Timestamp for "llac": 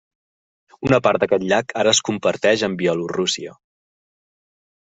1.51-1.75